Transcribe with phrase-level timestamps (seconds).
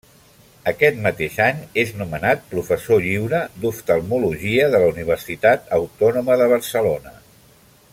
[0.69, 7.19] Aquest mateix any és nomenat professor lliure d'Oftalmologia de la Universitat Autònoma de Barcelona.